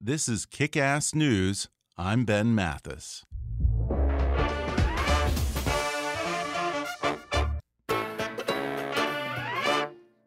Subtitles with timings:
[0.00, 1.66] This is Kick Ass News.
[1.96, 3.24] I'm Ben Mathis.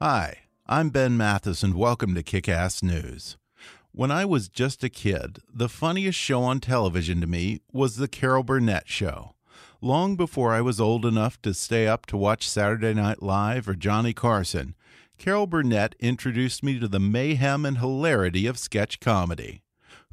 [0.02, 3.38] Hi, I'm Ben Mathis, and welcome to Kick Ass News.
[3.94, 8.10] When I was just a kid, the funniest show on television to me was The
[8.10, 9.36] Carol Burnett Show.
[9.80, 13.76] Long before I was old enough to stay up to watch Saturday Night Live or
[13.76, 14.76] Johnny Carson,
[15.22, 19.62] Carol Burnett introduced me to the mayhem and hilarity of sketch comedy.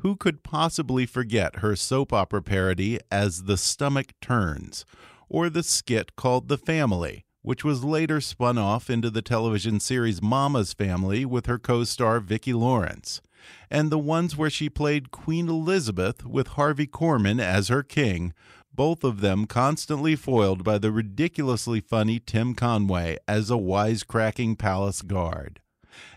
[0.01, 4.85] Who could possibly forget her soap opera parody as The Stomach Turns,
[5.31, 10.21] or the skit called The Family, which was later spun off into the television series
[10.21, 13.23] Mama's Family with her co star Vicki Lawrence,
[13.71, 18.35] and the ones where she played Queen Elizabeth with Harvey Korman as her king,
[18.79, 25.03] both of them constantly foiled by the ridiculously funny Tim Conway as a wisecracking palace
[25.03, 25.61] guard.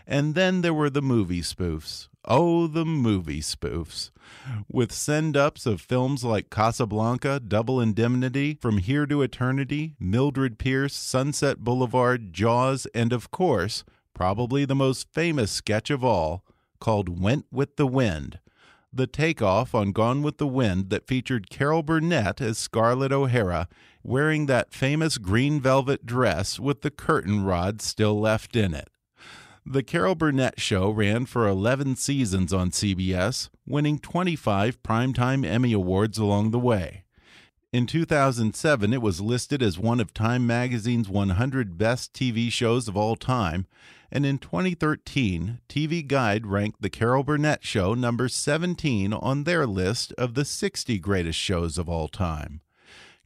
[0.06, 2.06] And then there were the movie spoofs.
[2.24, 4.12] Oh, the movie spoofs.
[4.70, 10.94] With send ups of films like Casablanca, Double Indemnity, From Here to Eternity, Mildred Pierce,
[10.94, 13.82] Sunset Boulevard, Jaws, and of course,
[14.14, 16.44] probably the most famous sketch of all,
[16.78, 18.38] called Went with the Wind,
[18.92, 23.68] the takeoff on Gone with the Wind that featured Carol Burnett as Scarlett O'Hara
[24.02, 28.88] wearing that famous green velvet dress with the curtain rod still left in it.
[29.64, 36.18] The Carol Burnett Show ran for 11 seasons on CBS, winning 25 Primetime Emmy Awards
[36.18, 37.04] along the way.
[37.72, 42.98] In 2007, it was listed as one of Time magazine's 100 best TV shows of
[42.98, 43.66] all time,
[44.10, 50.12] and in 2013, TV Guide ranked The Carol Burnett Show number 17 on their list
[50.18, 52.60] of the 60 greatest shows of all time.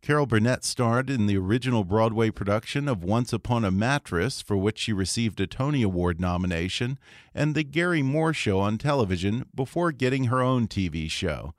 [0.00, 4.78] Carol Burnett starred in the original Broadway production of Once Upon a Mattress, for which
[4.78, 7.00] she received a Tony Award nomination,
[7.34, 11.52] and The Garry Moore Show on television before getting her own TV show.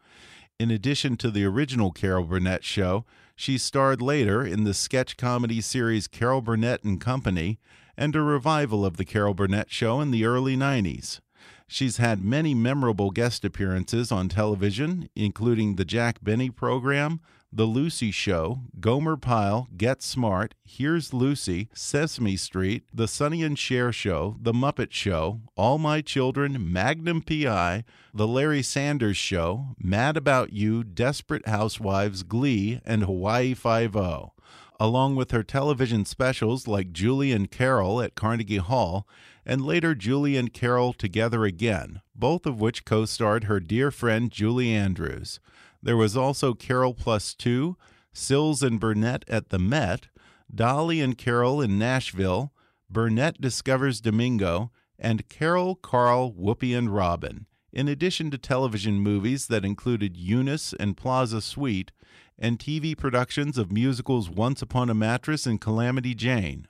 [0.60, 3.06] In addition to the original Carol Burnett show,
[3.36, 7.60] she starred later in the sketch comedy series Carol Burnett and Company
[7.96, 11.20] and a revival of the Carol Burnett show in the early 90s.
[11.68, 17.20] She's had many memorable guest appearances on television, including the Jack Benny program,
[17.52, 23.94] The Lucy Show, Gomer Pyle, Get Smart, Here's Lucy, Sesame Street, The Sonny and Cher
[23.94, 30.52] Show, The Muppet Show, All My Children, Magnum PI, The Larry Sanders Show, Mad About
[30.52, 34.34] You, Desperate Housewives, Glee, and Hawaii Five-O
[34.80, 39.08] along with her television specials like Julie and Carol at Carnegie Hall,
[39.46, 44.32] and later Julie and Carol Together Again, both of which co starred her dear friend
[44.32, 45.40] Julie Andrews.
[45.88, 47.78] There was also Carol Plus Two,
[48.12, 50.10] Sills and Burnett at the Met,
[50.54, 52.52] Dolly and Carol in Nashville,
[52.90, 59.64] Burnett Discovers Domingo, and Carol, Carl, Whoopi, and Robin, in addition to television movies that
[59.64, 61.94] included Eunice and Plaza Suite
[62.38, 66.68] and TV productions of musicals Once Upon a Mattress and Calamity Jane.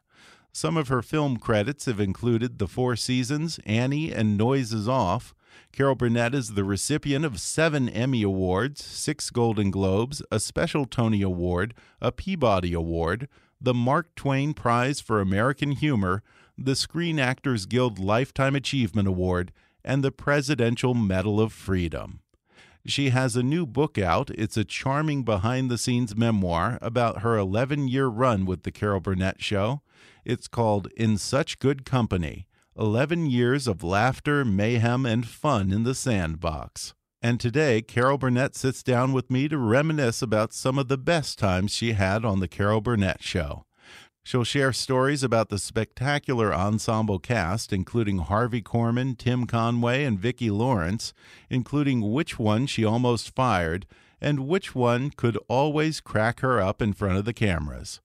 [0.54, 5.34] Some of her film credits have included The Four Seasons, Annie, and Noises Off.
[5.72, 11.22] Carol Burnett is the recipient of seven Emmy Awards, six Golden Globes, a special Tony
[11.22, 13.28] Award, a Peabody Award,
[13.60, 16.24] the Mark Twain Prize for American Humor,
[16.58, 19.52] the Screen Actors Guild Lifetime Achievement Award,
[19.84, 22.20] and the Presidential Medal of Freedom.
[22.86, 24.30] She has a new book out.
[24.32, 29.02] It's a charming behind the scenes memoir about her 11 year run with The Carol
[29.02, 29.82] Burnett Show.
[30.24, 32.48] It's called In Such Good Company
[32.80, 36.94] 11 Years of Laughter, Mayhem, and Fun in the Sandbox.
[37.24, 41.40] And today, Carol Burnett sits down with me to reminisce about some of the best
[41.40, 43.66] times she had on The Carol Burnett Show.
[44.24, 50.52] She'll share stories about the spectacular ensemble cast, including Harvey Korman, Tim Conway, and Vicki
[50.52, 51.14] Lawrence,
[51.50, 53.88] including which one she almost fired
[54.22, 58.02] and which one could always crack her up in front of the cameras.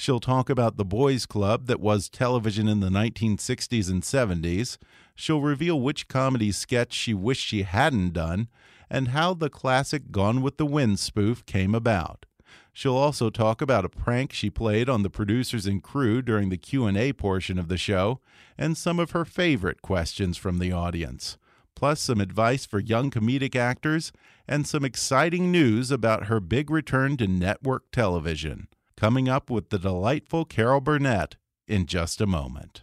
[0.00, 4.78] She'll talk about the boys' club that was television in the 1960s and 70s.
[5.14, 8.48] She'll reveal which comedy sketch she wished she hadn't done
[8.88, 12.24] and how the classic Gone with the Wind spoof came about.
[12.72, 16.56] She'll also talk about a prank she played on the producers and crew during the
[16.56, 18.20] Q&A portion of the show
[18.56, 21.36] and some of her favorite questions from the audience.
[21.74, 24.12] Plus some advice for young comedic actors
[24.48, 28.66] and some exciting news about her big return to network television.
[29.00, 31.36] Coming up with the delightful Carol Burnett
[31.66, 32.82] in just a moment.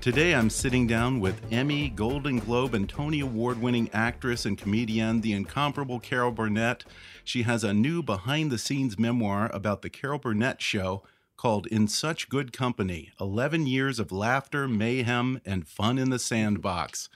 [0.00, 5.20] Today I'm sitting down with Emmy, Golden Globe, and Tony Award winning actress and comedian,
[5.20, 6.84] the incomparable Carol Burnett.
[7.22, 11.02] She has a new behind the scenes memoir about the Carol Burnett Show
[11.36, 17.10] called In Such Good Company 11 Years of Laughter, Mayhem, and Fun in the Sandbox.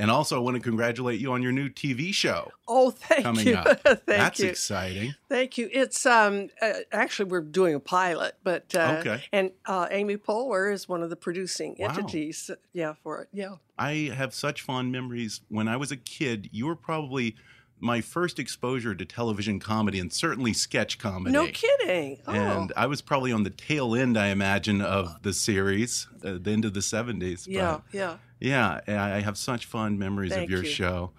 [0.00, 2.52] And also, I want to congratulate you on your new TV show.
[2.68, 3.54] Oh, thank coming you.
[3.56, 3.80] Up.
[3.84, 4.48] thank That's you.
[4.48, 5.14] exciting.
[5.28, 5.68] Thank you.
[5.72, 9.24] It's um uh, actually we're doing a pilot, but uh, Okay.
[9.32, 11.88] And uh, Amy Poehler is one of the producing Wow.
[11.88, 12.50] entities.
[12.72, 13.28] Yeah, for it.
[13.32, 13.56] Yeah.
[13.76, 15.40] I have such fond memories.
[15.48, 17.34] When I was a kid, you were probably
[17.80, 21.32] my first exposure to television comedy and certainly sketch comedy.
[21.32, 22.18] No kidding.
[22.26, 22.32] Oh.
[22.32, 26.50] And I was probably on the tail end, I imagine, of the series, uh, the
[26.50, 27.44] end of the 70s.
[27.46, 28.16] but- yeah, yeah.
[28.40, 30.68] Yeah, I I have such fond memories Thank of your you.
[30.70, 31.10] show.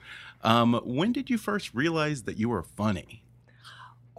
[0.41, 3.23] Um, when did you first realize that you were funny?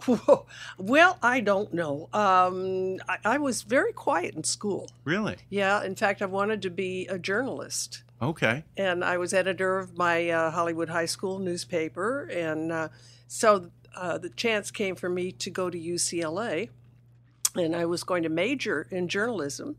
[0.77, 2.09] Well, I don't know.
[2.13, 4.89] Um, I, I was very quiet in school.
[5.03, 5.37] Really?
[5.49, 5.83] Yeah.
[5.83, 8.03] In fact, I wanted to be a journalist.
[8.21, 8.63] Okay.
[8.77, 12.89] and I was editor of my uh, Hollywood High School newspaper, and uh,
[13.27, 16.69] so uh, the chance came for me to go to UCLA,
[17.55, 19.75] and I was going to major in journalism,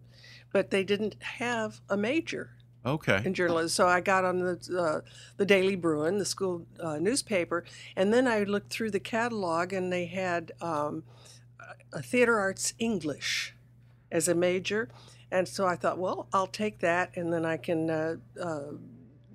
[0.53, 2.51] but they didn't have a major
[2.85, 3.23] Okay.
[3.25, 7.65] in journalism, so I got on the uh, the Daily Bruin, the school uh, newspaper,
[7.95, 11.05] and then I looked through the catalog, and they had um,
[11.93, 13.55] a theater arts English
[14.11, 14.89] as a major,
[15.31, 18.73] and so I thought, well, I'll take that, and then I can, uh, uh,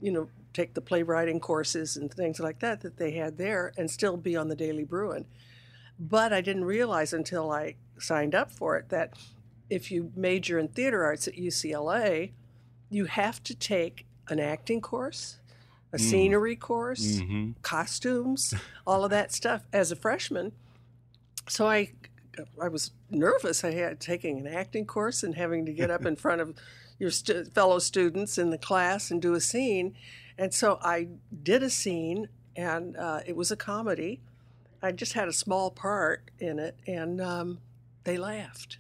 [0.02, 3.90] you know, take the playwriting courses and things like that that they had there, and
[3.90, 5.26] still be on the Daily Bruin.
[6.00, 9.14] But I didn't realize until I signed up for it that
[9.70, 12.32] if you major in theater arts at UCLA,
[12.90, 15.38] you have to take an acting course,
[15.94, 18.54] a scenery course, hmm costumes,
[18.88, 20.52] all of that stuff as a freshman.
[21.50, 21.92] So I,
[22.62, 23.64] I was nervous.
[23.64, 26.54] I had taking an acting course and having to get up in front of
[27.00, 29.96] your stu- fellow students in the class and do a scene.
[30.38, 31.08] And so I
[31.44, 34.20] did a scene, and uh, it was a comedy.
[34.82, 37.60] I just had a small part in it, and um,
[38.04, 38.78] they laughed.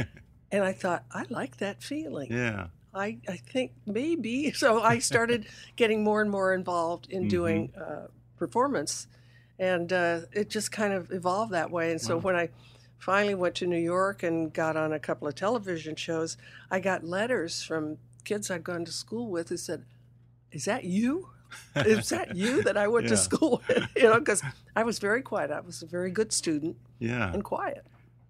[0.52, 2.30] and I thought, I like that feeling.
[2.32, 2.66] Yeah.
[2.94, 4.52] I, I think maybe.
[4.56, 5.46] So I started
[5.76, 8.06] getting more and more involved in doing uh,
[8.36, 9.06] performance,
[9.58, 11.90] and uh, it just kind of evolved that way.
[11.90, 12.48] And so when I
[12.98, 16.36] finally went to New York and got on a couple of television shows,
[16.70, 19.84] I got letters from kids I'd gone to school with who said,
[20.52, 21.28] "Is that you?
[21.76, 23.10] Is that you that I went Yeah.
[23.10, 24.42] to school with?" You know, because
[24.74, 25.50] I was very quiet.
[25.50, 27.32] I was a very good student Yeah.
[27.32, 27.84] and quiet.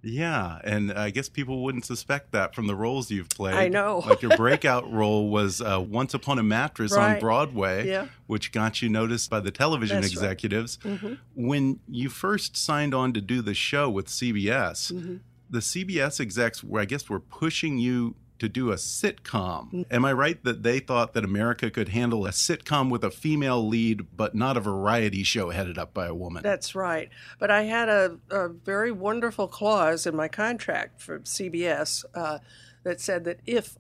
[0.09, 3.55] Yeah, and I guess people wouldn't suspect that from the roles you've played.
[3.55, 4.03] I know.
[4.07, 8.07] like your breakout role was uh, Once Upon a Mattress on Broadway, Yeah.
[8.27, 10.23] which got you noticed by the television That's right.
[10.25, 10.79] executives.
[10.83, 15.17] hmm When you first signed on to do the show with CBS, hmm
[15.51, 19.85] the CBS execs, were, I guess, were pushing you to do a sitcom.
[19.91, 23.67] Am I right that they thought that America could handle a sitcom with a female
[23.67, 26.43] lead, but not a variety show headed up by a woman?
[26.43, 27.09] That's right.
[27.39, 32.39] But I had a, a very wonderful clause in my contract for CBS uh,
[32.85, 33.77] that said that if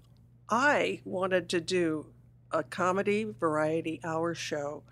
[0.49, 2.07] I wanted to do
[2.51, 4.83] a comedy variety hour show,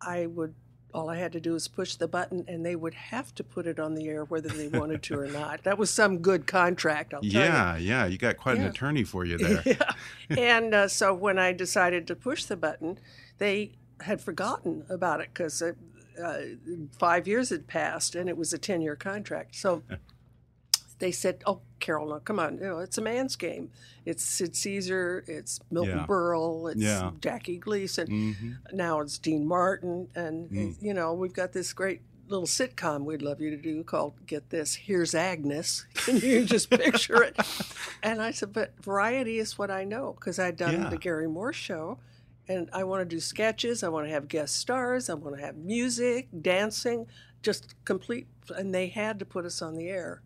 [0.00, 0.54] I would.
[0.96, 3.66] All I had to do was push the button, and they would have to put
[3.66, 5.62] it on the air whether they wanted to or not.
[5.64, 7.38] That was some good contract, I'll tell you.
[7.38, 9.62] yeah, yeah, you got quite an attorney for you there.
[9.66, 9.92] Yeah.
[10.30, 12.98] and uh, so when I decided to push the button,
[13.36, 15.72] they had forgotten about it because uh,
[16.22, 16.40] uh,
[16.98, 19.54] five years had passed and it was a 10 year contract.
[19.54, 19.82] So
[20.98, 22.56] they said, Oh, Carol, no, come on.
[22.58, 23.70] You know, it's a man's game.
[24.04, 26.06] It's Sid Caesar, it's Milton Yeah.
[26.06, 27.10] Berle, it's Yeah.
[27.20, 28.06] Jackie Gleason.
[28.06, 30.08] hmm Now it's Dean Martin.
[30.14, 30.76] And, Mm.
[30.82, 34.50] you know, we've got this great little sitcom we'd love you to do called Get
[34.50, 35.86] This Here's Agnes.
[35.94, 37.36] Can you just picture it.
[38.02, 40.88] And I said, but variety is what I know because I'd done Yeah.
[40.88, 41.98] the Garry Moore show.
[42.48, 43.82] And I want to do sketches.
[43.82, 45.10] I want to have guest stars.
[45.10, 47.06] I want to have music, dancing,
[47.42, 48.28] just complete.
[48.56, 50.22] And they had to put us on the air.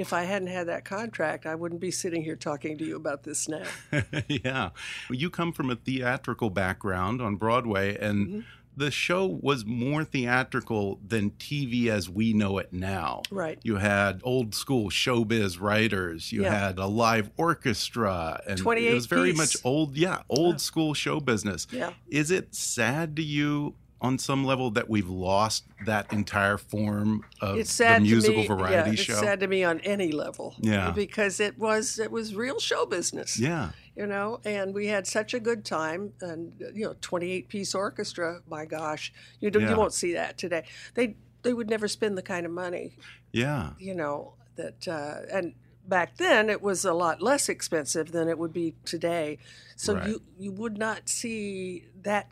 [0.00, 3.22] If I hadn't had that contract, I wouldn't be sitting here talking to you about
[3.24, 3.64] this now.
[4.28, 4.70] yeah.
[5.10, 8.40] You come from a theatrical background on Broadway, and Mm-hmm.
[8.76, 13.22] the show was more theatrical than TV as we know it now.
[13.30, 13.58] Right.
[13.62, 16.32] You had old school showbiz writers.
[16.32, 16.54] You Yeah.
[16.66, 19.36] had a live orchestra, and it was very piece.
[19.38, 21.66] much old, yeah, old school show business.
[21.70, 21.90] Yeah.
[22.08, 27.58] Is it sad to you on some level that we've lost that entire form of
[27.58, 29.12] it's sad the musical to me, variety yeah, show?
[29.12, 30.54] It's sad to me on any level.
[30.60, 30.90] Yeah.
[30.90, 33.38] Because it was it was real show business.
[33.38, 33.70] yeah.
[33.96, 38.40] You know, and we had such a good time, and you know, twenty-eight piece orchestra.
[38.48, 39.70] My gosh, you do, Yeah.
[39.70, 40.64] you won't see that today.
[40.94, 42.96] They they would never spend the kind of money,
[43.32, 43.70] Yeah.
[43.78, 45.54] you know, that uh, and
[45.86, 49.38] back then it was a lot less expensive than it would be today.
[49.76, 50.08] So Right.
[50.08, 52.30] you you would not see that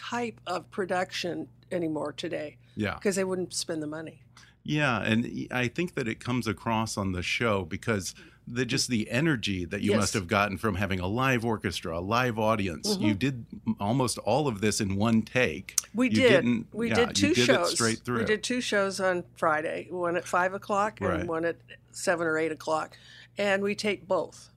[0.00, 2.94] type of production anymore today Yeah.
[2.94, 4.22] because they wouldn't spend the money.
[4.62, 8.14] Yeah, and I think that it comes across on the show because
[8.46, 10.00] the just the energy that you Yes.
[10.00, 12.88] must have gotten from having a live orchestra, a live audience.
[12.88, 13.02] Mm-hmm.
[13.04, 13.46] You did
[13.78, 15.76] almost all of this in one take.
[15.94, 16.28] We You did.
[16.30, 17.72] didn't- We yeah, did two did shows.
[17.72, 18.18] Straight through.
[18.20, 21.26] We did two shows on Friday, one at five o'clock and Right.
[21.26, 21.56] one at
[21.92, 22.96] seven or eight o'clock,
[23.38, 24.50] and we take both.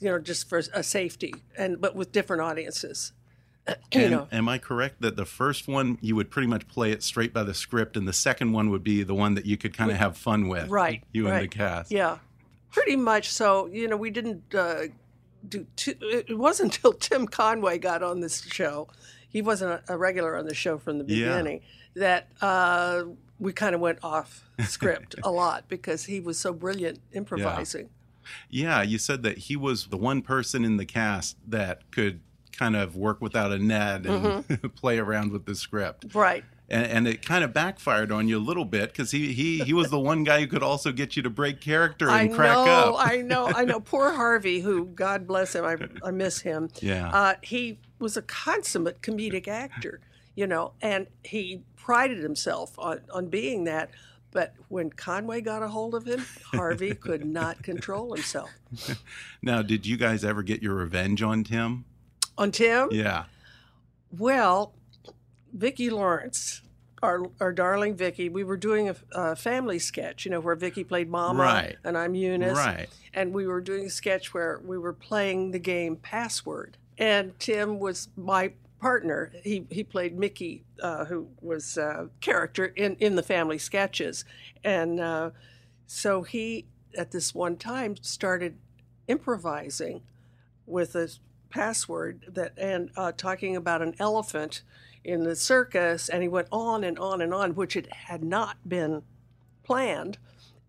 [0.00, 3.12] You know, just for a safety, and but with different audiences.
[3.92, 6.90] you And know, am I correct that the first one you would pretty much play
[6.90, 9.56] it straight by the script, and the second one would be the one that you
[9.56, 11.02] could kind of have fun with, right?
[11.12, 11.90] You and the cast.
[11.90, 12.18] Yeah,
[12.70, 13.30] pretty much.
[13.30, 14.84] So you know, we didn't uh,
[15.48, 15.66] do.
[15.76, 18.88] Too, it wasn't until Tim Conway got on this show.
[19.28, 21.28] He wasn't a, regular on the show from the Yeah.
[21.28, 21.60] beginning.
[21.94, 23.04] That uh,
[23.38, 27.90] we kind of went off script a lot because he was so brilliant improvising.
[28.50, 32.20] Yeah, you said that he was the one person in the cast that could
[32.58, 34.66] kind of work without a net and Mm-hmm.
[34.76, 36.06] play around with the script.
[36.14, 36.44] Right.
[36.68, 39.72] And, and it kind of backfired on you a little bit because he, he, he
[39.72, 42.56] was the one guy who could also get you to break character and I crack
[42.56, 42.94] know, up.
[42.98, 43.80] I know, I know.
[43.84, 46.68] Poor Harvey, who God bless him, I, I miss him.
[46.80, 47.08] Yeah.
[47.10, 50.00] Uh, he was a consummate comedic actor,
[50.34, 53.90] you know, and he prided himself on, on being that.
[54.30, 56.22] But when Conway got a hold of him,
[56.52, 58.50] Harvey could not control himself.
[59.42, 61.86] now, did you guys ever get your revenge on Tim?
[62.38, 63.24] On Tim, Yeah.
[64.16, 64.72] well,
[65.52, 66.62] Vicki Lawrence,
[67.02, 70.84] our, our darling Vicki, we were doing a, a family sketch, you know, where Vicki
[70.84, 71.76] played Mama Right.
[71.84, 72.56] and I'm Eunice.
[72.56, 72.88] Right.
[73.12, 76.76] and we were doing a sketch where we were playing the game Password.
[76.96, 79.32] And Tim was my partner.
[79.42, 84.24] He he played Mickey, uh, who was a character in in the family sketches,
[84.64, 85.30] and uh,
[85.86, 86.64] so he
[86.96, 88.56] at this one time started
[89.06, 90.02] improvising
[90.66, 91.08] with a
[91.50, 94.62] password that and uh, talking about an elephant
[95.04, 98.56] in the circus, and he went on and on and on, which it had not
[98.68, 99.02] been
[99.62, 100.18] planned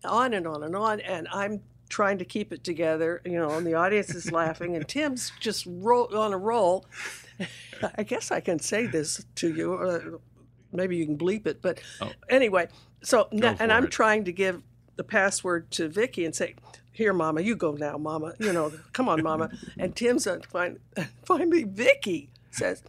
[0.04, 3.66] on and on and on and i'm trying to keep it together you know and
[3.66, 6.86] the audience is laughing and tim's just roll on a roll
[7.96, 10.00] i guess i can say this to you uh,
[10.72, 11.80] maybe you can bleep it but
[12.28, 12.66] anyway
[13.02, 13.90] so and i'm it.
[13.90, 14.62] trying to give
[14.96, 16.54] the password to vicki and say
[16.92, 20.78] here mama you go now mama you know come on mama and tim's on fin-
[21.24, 22.82] finally vicki says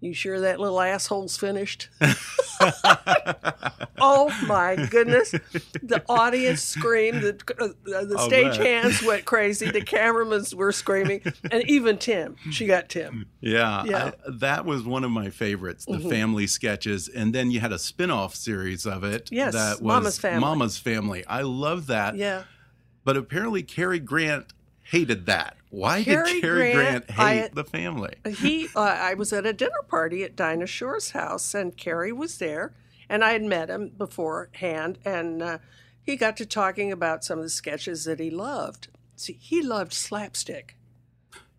[0.00, 1.88] you sure that little asshole's finished
[4.00, 5.30] oh my goodness
[5.82, 7.68] the audience screamed the, uh,
[8.04, 8.66] the I'll stage bet.
[8.66, 14.04] hands went crazy the cameramans were screaming and even tim she got tim Yeah, Yeah.
[14.26, 17.78] I- that was one of my favorites, the family sketches, and then you had a
[17.78, 19.28] spin-off series of it.
[19.30, 20.40] Yes, that was Mama's Family.
[20.40, 21.24] Mama's Family.
[21.26, 22.16] I love that.
[22.16, 22.44] yeah
[23.04, 25.56] But apparently, Cary Grant hated that.
[25.70, 28.14] Why Cary did Cary Grant, Grant, hate I- the family?
[28.36, 32.38] he uh, i was at a dinner party at dinah shore's house and cary was
[32.38, 32.72] there
[33.08, 35.58] and i had met him beforehand and uh,
[36.02, 39.92] he got to talking about some of the sketches that he loved see he loved
[39.92, 40.76] slapstick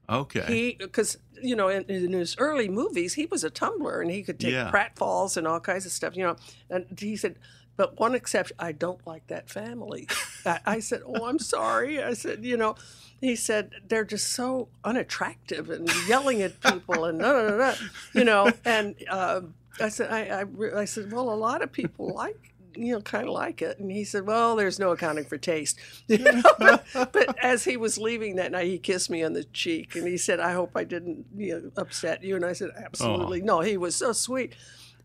[0.08, 0.46] Okay.
[0.48, 4.24] he because you know in, in his early movies he was a tumbler and he
[4.24, 4.72] could take Yeah.
[4.72, 6.36] pratfalls and all kinds of stuff you know
[6.70, 7.36] and he said
[7.76, 10.08] but one exception i don't like that family
[10.46, 12.76] I, I said oh i'm sorry i said you know
[13.22, 17.74] he said they're just so unattractive and yelling at people and no no no
[18.14, 22.14] you know and um, i said I, I i said well a lot of people
[22.14, 23.80] like you know, kind of like it.
[23.80, 26.42] And he said, "Well, there's no accounting for taste." You know?
[26.60, 30.08] but, but as he was leaving that night, he kissed me on the cheek and
[30.08, 33.62] he said, "I hope I didn't you know, upset you." And I said, "Absolutely no."
[33.62, 34.56] He was so sweet.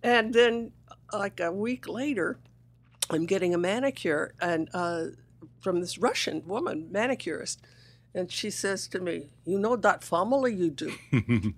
[0.02, 0.72] And then,
[1.12, 2.38] like a week later,
[3.10, 5.04] I'm getting a manicure and uh,
[5.60, 7.60] from this Russian woman manicurist.
[8.14, 10.92] And she says to me, You know that family you do?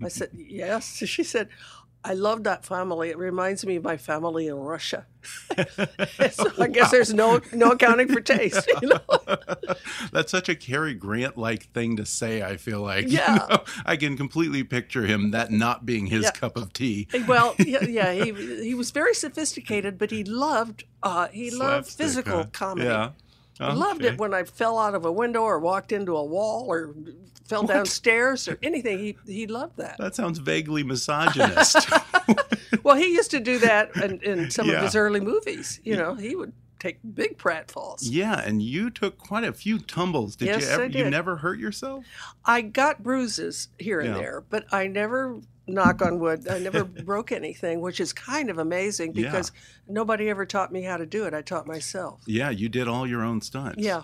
[0.04, 1.02] I said, Yes.
[1.06, 1.48] She said,
[2.04, 3.10] I love that family.
[3.10, 5.06] It reminds me of my family in Russia.
[6.32, 8.68] so I guess there's no no accounting for taste.
[8.82, 9.00] You know?
[10.12, 13.04] That's such a Cary Grant like thing to say, I feel like.
[13.04, 13.46] You Yeah.
[13.48, 16.30] know, I can completely picture him that not being his Yeah.
[16.32, 17.06] cup of tea.
[17.28, 18.32] Well, yeah, yeah, he
[18.64, 22.46] he was very sophisticated, but he loved uh, he loved physical huh?
[22.52, 22.88] comedy.
[22.88, 23.10] Yeah.
[23.58, 24.14] He loved Okay.
[24.14, 26.94] it when I fell out of a window or walked into a wall or
[27.44, 28.98] fell downstairs or anything.
[28.98, 29.98] He he loved that.
[29.98, 31.76] That sounds vaguely misogynist.
[32.84, 34.76] Well, he used to do that in, in some Yeah.
[34.76, 35.78] of his early movies.
[35.84, 37.98] You know, he would take big pratfalls.
[38.02, 40.34] yeah, and you took quite a few tumbles.
[40.36, 42.04] Did Yes, you ever I you never hurt yourself?
[42.44, 44.18] I got bruises here and Yeah.
[44.20, 48.58] there, but I never, knock on wood, I never broke anything, which is kind of
[48.58, 49.52] amazing because
[49.88, 51.34] nobody ever taught me how to do it.
[51.34, 52.20] I taught myself.
[52.26, 53.82] Yeah, you did all your own stunts.
[53.82, 54.02] Yeah.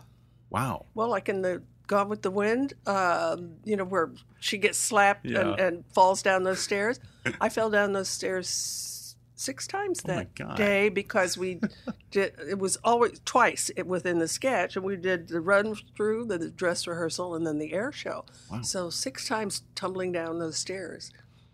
[0.51, 0.87] Wow.
[0.95, 4.11] Well, like in the Gone with the Wind, um, you know, where
[4.41, 5.41] she gets slapped Yeah.
[5.41, 7.01] and, and falls down those stairs.
[7.41, 10.57] I fell down those stairs six times Oh that God.
[10.57, 11.61] day because we
[12.11, 12.35] did.
[12.49, 16.51] It was always twice within the sketch, and we did the run through, the, the
[16.51, 18.25] dress rehearsal, and then the air show.
[18.51, 18.63] Wow.
[18.63, 21.11] So six times tumbling down those stairs.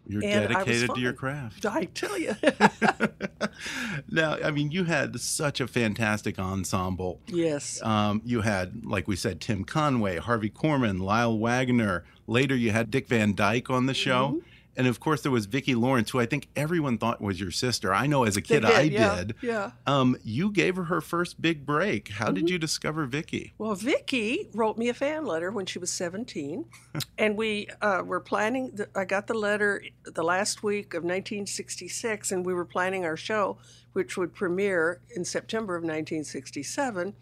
[0.07, 1.65] You're And dedicated to your craft.
[1.67, 2.35] I tell you,
[4.11, 7.21] now, I mean, you had such a fantastic ensemble.
[7.27, 7.83] yes.
[7.83, 12.05] Um, you had, like we said, Tim Conway, Harvey Korman, Lyle Waggoner.
[12.27, 14.29] Later, you had Dick Van Dyke on the show.
[14.29, 14.39] Mm-hmm.
[14.77, 17.95] And of course, there was Vicki Lawrence, who I think everyone thought was your sister.
[17.95, 19.35] I know as a kid I yeah, did.
[19.43, 19.71] Yeah.
[19.87, 22.09] Um, you gave her her first big break.
[22.09, 22.35] How Mm-hmm.
[22.35, 23.53] did you discover Vicki?
[23.59, 26.65] Well, Vicki wrote me a fan letter when she was 17,
[27.19, 28.71] and we uh, were planning.
[28.75, 33.17] The, I got the letter the last week of 1966, and we were planning our
[33.17, 33.59] show,
[33.93, 37.15] which would premiere in September of 1967.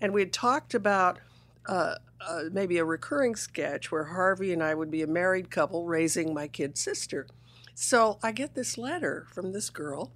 [0.00, 1.18] And we had talked about
[1.66, 5.86] uh, uh, maybe a recurring sketch where Harvey and I would be a married couple
[5.86, 7.26] raising my kid sister.
[7.74, 10.12] So I get this letter from this girl,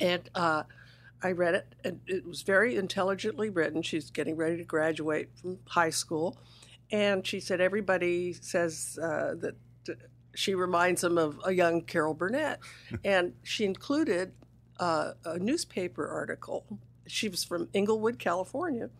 [0.00, 0.62] and uh,
[1.22, 3.82] I read it, and it was very intelligently written.
[3.82, 6.38] She's getting ready to graduate from high school,
[6.90, 9.54] and she said everybody says uh, that
[9.88, 9.92] uh,
[10.34, 12.60] she reminds them of a young Carol Burnett,
[13.04, 14.32] and she included
[14.80, 16.64] uh, a newspaper article.
[17.06, 18.90] She was from Inglewood, California,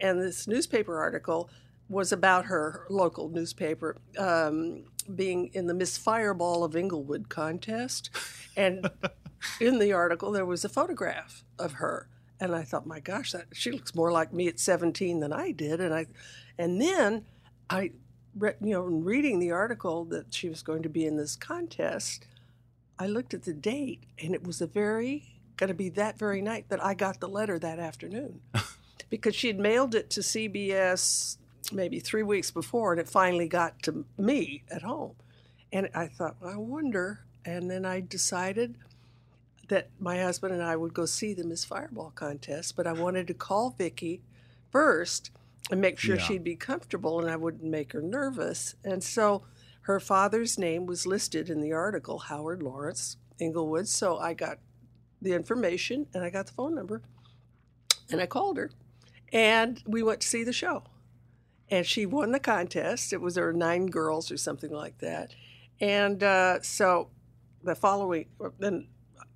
[0.00, 1.50] and this newspaper article
[1.88, 4.84] was about her local newspaper um,
[5.14, 8.10] being in the Miss Fireball of Inglewood contest,
[8.56, 8.90] and
[9.60, 12.08] in the article there was a photograph of her.
[12.38, 15.52] And i thought my gosh that she looks more like me at 17 than i
[15.52, 15.80] did.
[15.80, 16.04] And i
[16.58, 17.24] and then
[17.70, 17.92] i
[18.36, 21.36] read you know in reading the article that she was going to be in this
[21.36, 22.26] contest
[22.98, 26.42] i looked at the date and it was the very going to be that very
[26.42, 28.40] night that i got the letter that afternoon
[29.10, 31.36] because she had mailed it to cbs
[31.72, 35.14] maybe three weeks before and it finally got to me at home
[35.72, 38.76] and i thought i wonder and then i decided
[39.68, 43.26] that my husband and I would go see the Miss Fireball contest, but I wanted
[43.26, 44.22] to call Vicki
[44.70, 45.30] first
[45.70, 46.22] and make sure Yeah.
[46.22, 48.76] she'd be comfortable and I wouldn't make her nervous.
[48.84, 49.42] And so
[49.82, 53.88] her father's name was listed in the article, Howard Lawrence Inglewood.
[53.88, 54.58] So I got
[55.20, 57.02] the information and I got the phone number
[58.10, 58.70] and I called her
[59.32, 60.84] and we went to see the show.
[61.68, 63.12] And she won the contest.
[63.12, 65.34] It was there were nine girls or something like that.
[65.80, 67.10] And uh, so
[67.62, 68.26] the following,
[68.58, 68.88] then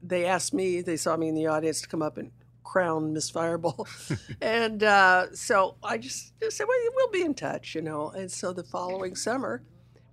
[0.03, 2.31] they asked me, they saw me in the audience to come up and
[2.63, 3.89] crown Miss Fireball.
[4.41, 8.11] and uh, so I just, just said, well, we'll be in touch, you know.
[8.11, 9.63] And so the following summer,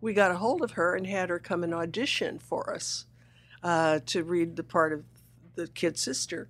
[0.01, 3.05] we got a hold of her and had her come and audition for us
[3.63, 5.03] uh, to read the part of
[5.55, 6.49] the kid sister.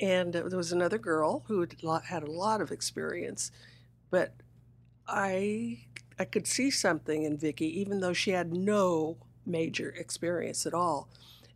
[0.00, 1.66] And there was another girl who
[2.04, 3.50] had a lot of experience,
[4.10, 4.34] but
[5.06, 5.80] I
[6.18, 11.08] I could see something in Vicki, even though she had no major experience at all.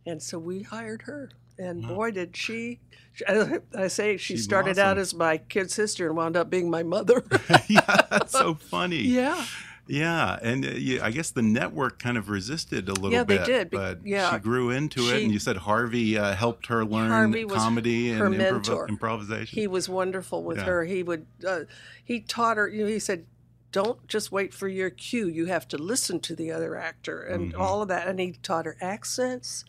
[0.05, 1.29] And so we hired her.
[1.57, 1.95] And Wow.
[1.95, 2.79] boy, did she,
[3.27, 6.83] I say she, She started out as my kid sister and wound up being my
[6.83, 7.23] mother.
[7.67, 9.01] yeah, that's so funny.
[9.01, 9.45] yeah.
[9.89, 13.39] Yeah, and uh, you, I guess the network kind of resisted a little bit.
[13.39, 14.31] Yeah, they did, but yeah.
[14.31, 18.35] she grew into it, and you said Harvey uh, helped her learn Harvey comedy and
[18.35, 19.59] improv- improvisation.
[19.59, 20.65] He was wonderful with Yeah.
[20.65, 20.85] her.
[20.85, 21.61] He would, uh,
[22.03, 23.25] he taught her, you know, he said,
[23.71, 25.27] don't just wait for your cue.
[25.27, 27.59] You have to listen to the other actor and Mhm.
[27.59, 28.07] all of that.
[28.07, 29.65] And he taught her accents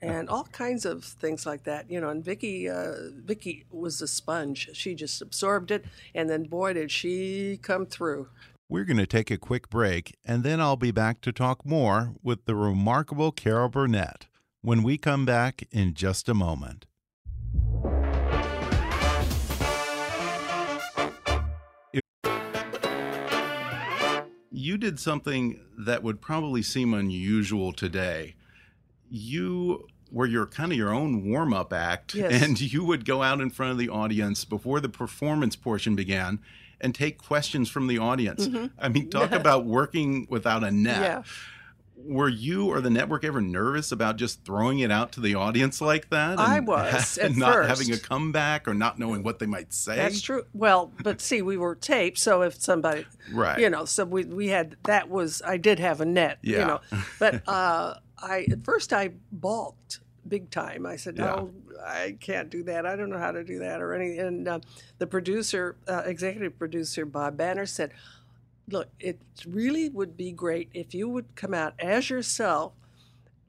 [0.00, 2.10] and all kinds of things like that, you know.
[2.10, 2.92] And Vicki, uh,
[3.24, 4.70] Vicki was a sponge.
[4.74, 8.28] She just absorbed it, and then boy, did she come through.
[8.68, 12.14] We're going to take a quick break, and then I'll be back to talk more
[12.22, 14.26] with the remarkable Carol Burnett
[14.60, 16.86] when we come back in just a moment.
[24.50, 28.36] You did something that would probably seem unusual today.
[29.10, 32.42] You were your kind of your own warm up act, Yes.
[32.42, 36.38] and you would go out in front of the audience before the performance portion began
[36.80, 38.48] and take questions from the audience.
[38.78, 40.94] I mean, talk about working without a net.
[40.94, 41.02] Mm-hmm.
[41.04, 41.22] Yeah.
[41.98, 45.80] Were you or the network ever nervous about just throwing it out to the audience
[45.80, 46.38] like that?
[46.38, 47.68] I and was, at not first.
[47.68, 49.96] having a comeback or not knowing what they might say.
[49.96, 50.44] That's true.
[50.52, 53.58] Well, but see, we were taped, so if somebody, Right.
[53.58, 56.80] you know, so we we had that was I did have a net, you know,
[57.18, 60.86] but uh, I at first I balked big time.
[60.86, 61.52] I said, no,
[61.84, 62.86] I can't do that.
[62.86, 64.20] I don't know how to do that or anything.
[64.20, 64.60] And uh,
[64.98, 67.92] the producer, uh, executive producer Bob Banner said,
[68.68, 72.72] look, it really would be great if you would come out as yourself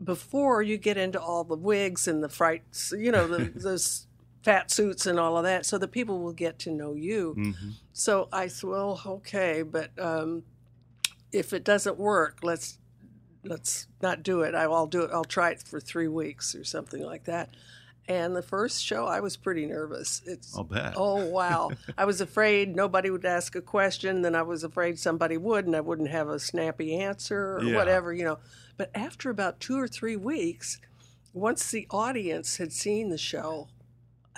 [0.04, 4.08] before you get into all the wigs and the frights, you know, the, those
[4.44, 7.34] fat suits and all of that, so that people will get to know you.
[7.34, 7.52] hmm
[7.94, 10.44] So I said, well, okay, but um,
[11.32, 12.78] if it doesn't work, let's
[13.48, 14.54] let's not do it.
[14.56, 15.12] I'll do it.
[15.14, 17.50] I'll try it for three weeks or something like that.
[18.10, 20.22] And the first show, I was pretty nervous.
[20.26, 20.94] It's I'll bet.
[20.96, 24.22] oh wow, I was afraid nobody would ask a question.
[24.22, 27.76] Then I was afraid somebody would, and I wouldn't have a snappy answer or Yeah.
[27.76, 28.40] whatever, you know.
[28.78, 30.80] But after about two or three weeks,
[31.34, 33.68] once the audience had seen the show,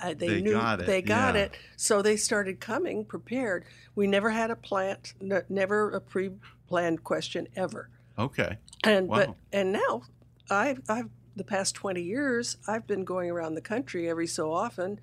[0.02, 1.42] uh, they, They knew got it, they got yeah.
[1.42, 1.58] it.
[1.78, 3.66] So they started coming prepared.
[3.94, 7.90] We never had a plant, n- never a pre-planned question ever.
[8.20, 8.58] Okay.
[8.84, 10.04] And but and now
[10.50, 15.00] I I've the past 20 years I've been going around the country every so often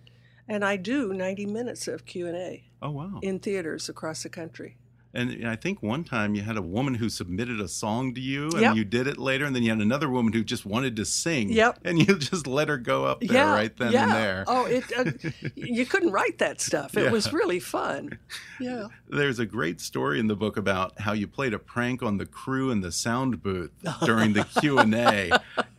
[0.46, 3.20] and I do 90 minutes of Q&A Oh wow.
[3.22, 4.76] in theaters across the country.
[5.16, 8.50] And I think one time you had a woman who submitted a song to you,
[8.50, 8.76] and Yep.
[8.76, 11.48] you did it later, and then you had another woman who just wanted to sing.
[11.50, 11.78] Yep.
[11.86, 14.02] And you just let her go up there yeah, right then yeah.
[14.04, 14.44] and there.
[14.46, 15.10] Oh, it uh,
[15.54, 16.96] you couldn't write that stuff.
[16.96, 17.10] It Yeah.
[17.10, 18.18] was really fun.
[18.58, 18.86] Yeah.
[19.08, 22.24] There's a great story in the book about how you played a prank on the
[22.24, 23.70] crew in the sound booth
[24.04, 25.30] during the Q and A.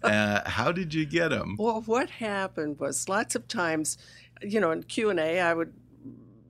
[0.04, 1.56] Uh, how did you get them?
[1.58, 3.98] Well, what happened was lots of times,
[4.44, 5.74] you know, in Q and A, I would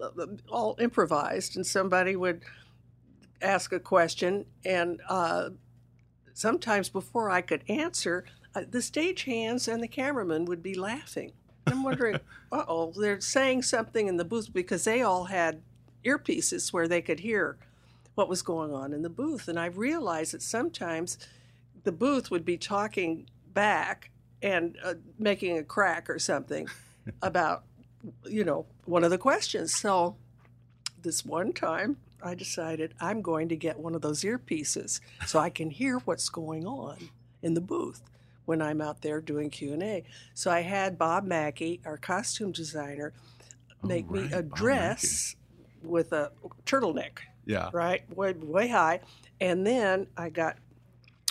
[0.02, 2.42] uh, all improvised, and somebody would
[3.42, 5.50] ask a question, and uh,
[6.34, 11.32] sometimes before I could answer, uh, the stagehands and the cameraman would be laughing.
[11.66, 12.20] And I'm wondering,
[12.52, 15.62] uh oh, they're saying something in the booth because they all had
[16.06, 17.58] earpieces where they could hear
[18.16, 19.48] what was going on in the booth.
[19.48, 21.20] And I realized that sometimes
[21.84, 24.10] the booth would be talking back
[24.42, 26.68] and uh, making a crack or something
[27.22, 27.64] about,
[28.26, 29.76] you know, one of the questions.
[29.76, 30.16] So
[31.02, 35.50] this one time, I decided I'm going to get one of those earpieces so I
[35.50, 36.98] can hear what's going on
[37.42, 38.02] in the booth
[38.46, 40.04] when I'm out there doing Q&A.
[40.34, 43.14] So I had Bob Mackie, our costume designer,
[43.84, 45.36] make Oh, me a Bob dress
[45.84, 46.32] with a
[46.66, 47.70] turtleneck Yeah.
[47.74, 49.02] right, way, way high.
[49.40, 50.58] And then I got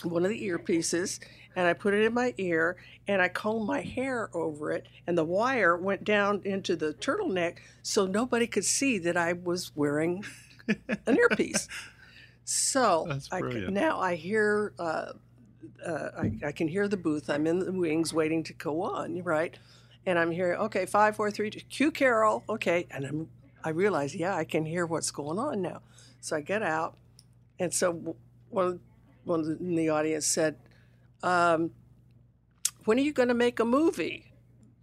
[0.03, 1.19] one of the earpieces
[1.55, 4.85] and I put it in my ear and I combed my hair over it.
[5.07, 9.71] And the wire went down into the turtleneck so nobody could see that I was
[9.75, 10.23] wearing
[10.67, 11.67] an earpiece.
[12.43, 15.11] So I, now I hear, uh,
[15.85, 17.29] uh, I, I can hear the booth.
[17.29, 19.57] I'm in the wings waiting to go on, right?
[20.05, 22.43] And I'm hearing, okay, five, four, three, two, cue Carol.
[22.47, 22.87] Okay.
[22.91, 23.29] And I'm,
[23.63, 25.81] I realize, yeah, I can hear what's going on now.
[26.21, 26.95] So I get out.
[27.59, 28.15] And so
[28.49, 28.79] one,
[29.25, 30.55] one in the audience said,
[31.23, 31.71] um,
[32.85, 34.31] when are you going to make a movie?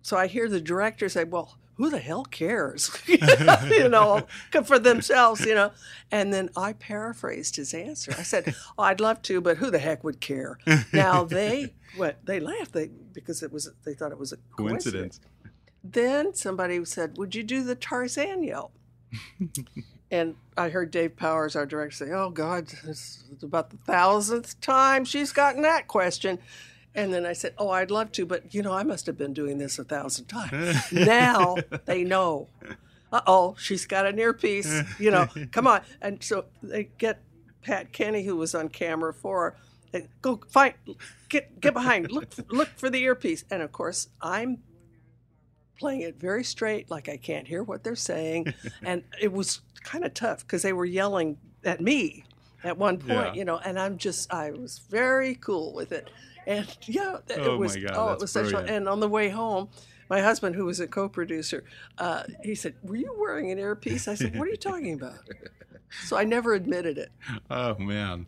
[0.03, 2.91] So I hear the director say, well, who the hell cares?
[3.07, 4.27] you know,
[4.65, 5.73] for themselves, you know.
[6.11, 8.15] And then I paraphrased his answer.
[8.17, 10.59] I said, oh, I'd love to, but who the heck would care?
[10.93, 15.19] Now they went, they laughed they, because it was, they thought it was a coincidence.
[15.19, 15.21] Coincidence.
[15.85, 18.73] Then somebody said, Would you do the Tarzan yell?
[20.11, 24.59] and I heard Dave Powers, our director, say, Oh, God, this is about the thousandth
[24.63, 26.39] time she's gotten that question.
[26.95, 29.33] And then I said, Oh, I'd love to, but you know, I must have been
[29.33, 30.77] doing this a thousand times.
[30.93, 32.49] now they know.
[33.13, 34.83] Uh oh, she's got an earpiece.
[34.99, 35.83] You know, come on.
[36.01, 37.21] And so they get
[37.63, 39.57] Pat Kenny, who was on camera for her,
[39.93, 40.75] they, go find,
[41.29, 43.45] get get behind, look look for the earpiece.
[43.51, 44.59] And of course, I'm
[45.79, 48.55] playing it very straight, like I can't hear what they're saying.
[48.83, 52.25] and it was kind of tough because they were yelling at me
[52.63, 53.35] at one point, Yeah.
[53.35, 56.09] you know, and I'm just, I was very cool with it.
[56.47, 58.69] And yeah, it Oh, my was, God, oh, it was such fun.
[58.69, 59.69] And on the way home,
[60.11, 61.65] my husband, who was a co-producer,
[61.99, 65.19] uh, he said, "Were you wearing an earpiece?" I said, "What are you talking about?"
[66.07, 67.11] So I never admitted it.
[67.51, 68.27] Oh man,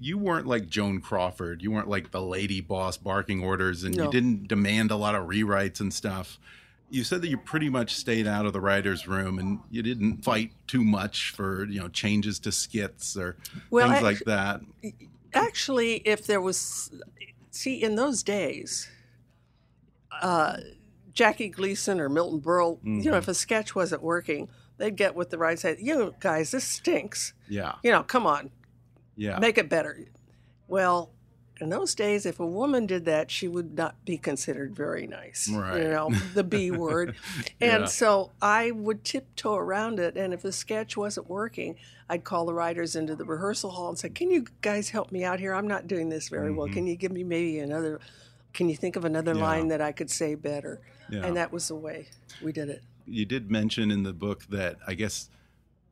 [0.00, 1.62] you weren't like Joan Crawford.
[1.62, 5.28] You weren't like the lady boss barking orders, and you didn't demand a lot of
[5.28, 6.38] rewrites and stuff.
[6.90, 10.24] You said that you pretty much stayed out of the writers' room, and you didn't
[10.24, 13.36] fight too much for you know changes to skits or
[13.70, 14.60] Well, things I- like that.
[15.34, 16.90] Actually, if there was,
[17.52, 18.88] see, in those days,
[20.20, 20.56] uh,
[21.12, 25.30] Jackie Gleason or Milton Berle, you know, if a sketch wasn't working, they'd get with
[25.30, 25.76] the right side.
[25.78, 27.34] You know, guys, this stinks.
[27.48, 28.50] Yeah, You know, come on,
[29.16, 29.98] yeah, make it better.
[30.68, 31.10] Well,
[31.62, 35.48] in those days, if a woman did that, she would not be considered very nice.
[35.48, 35.78] Right.
[35.82, 37.14] You know, the B word.
[37.60, 37.86] And Yeah.
[37.86, 40.16] so I would tiptoe around it.
[40.16, 41.76] And if the sketch wasn't working,
[42.08, 45.24] I'd call the writers into the rehearsal hall and say, Can you guys help me
[45.24, 45.54] out here?
[45.54, 46.68] I'm not doing this very well.
[46.68, 48.00] Can you give me maybe another?
[48.52, 49.40] Can you think of another Mm-hmm.
[49.40, 49.46] Yeah.
[49.48, 50.80] line that I could say better?
[51.10, 51.24] Yeah.
[51.24, 52.08] And that was the way
[52.42, 52.82] we did it.
[53.06, 55.28] you did mention in the book that I guess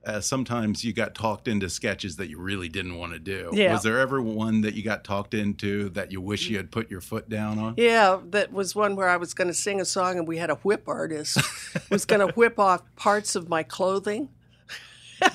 [0.04, 3.50] uh, sometimes you got talked into sketches that you really didn't want to do.
[3.52, 3.72] Yeah.
[3.72, 6.90] Was there ever one that you got talked into that you wish you had put
[6.90, 7.74] your foot down on?
[7.76, 10.48] Yeah, that was one where I was going to sing a song, and we had
[10.48, 11.38] a whip artist
[11.90, 14.30] was going to whip off parts of my clothing.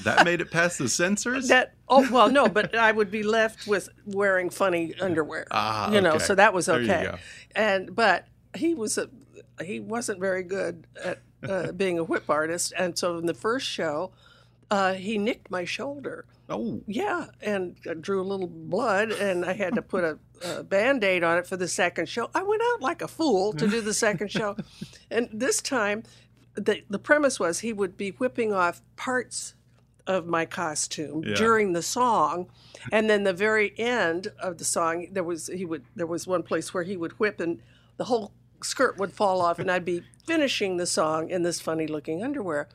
[0.04, 1.48] that made it past the censors?
[1.50, 5.46] That oh well, no, but I would be left with wearing funny underwear.
[5.52, 7.14] Ah, you know, so that was okay.
[7.56, 9.10] And but he was a
[9.64, 13.68] he wasn't very good at uh, being a whip artist, and so in the first
[13.68, 14.12] show,
[14.72, 16.26] uh, he nicked my shoulder.
[16.50, 20.64] oh, Yeah, and I drew a little blood, and I had to put a, a
[20.64, 22.30] band aid on it for the second show.
[22.34, 24.56] I went out like a fool to do the second show.
[25.12, 26.04] And this time,
[26.56, 29.54] the, the premise was he would be whipping off parts
[30.08, 31.36] of my costume Yeah.
[31.36, 32.48] during the song.
[32.92, 36.44] And then the very end of the song, there was he would there was one
[36.44, 37.60] place where he would whip and
[37.98, 41.88] the whole skirt would fall off and I'd be finishing the song in this funny
[41.88, 42.68] looking underwear.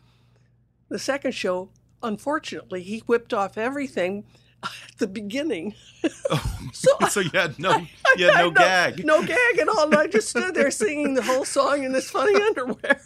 [0.88, 1.68] The second show,
[2.02, 4.24] unfortunately, he whipped off everything
[4.62, 5.74] at the beginning.
[6.72, 7.86] so so you had no,
[8.16, 9.04] you had no gag.
[9.04, 9.84] No gag at all.
[9.84, 13.00] And I just stood there singing the whole song in this funny underwear.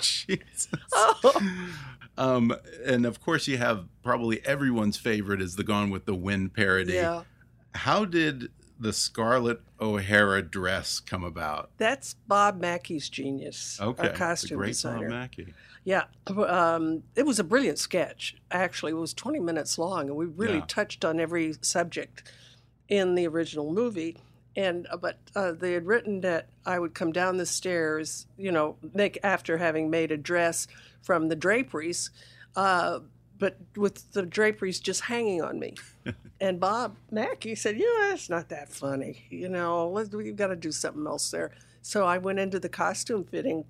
[0.00, 0.68] Jesus.
[0.92, 1.68] Oh.
[2.16, 6.52] Um, and of course, you have probably everyone's favorite is the Gone with the Wind
[6.52, 6.94] parody.
[6.94, 7.22] Yeah.
[7.74, 11.70] How did the Scarlett O'Hara dress come about?
[11.78, 13.78] That's Bob Mackie's genius.
[13.80, 15.08] Okay, costume great designer.
[15.08, 15.54] Bob Mackie.
[15.88, 18.36] Yeah, um, it was a brilliant sketch.
[18.50, 20.64] Actually, it was 20 minutes long, and we really Yeah.
[20.68, 22.30] touched on every subject
[22.90, 24.18] in the original movie.
[24.54, 28.52] And uh, but uh, they had written that I would come down the stairs, you
[28.52, 30.66] know, make after having made a dress
[31.00, 32.10] from the draperies,
[32.54, 33.00] uh,
[33.38, 35.74] but with the draperies just hanging on me.
[36.40, 39.24] and Bob Mackie said, "You know, that's not that funny.
[39.30, 42.68] You know, let's, we've got to do something else there." So I went into the
[42.68, 43.64] costume fitting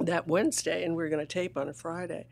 [0.00, 2.26] that Wednesday, and we were going to tape on a Friday.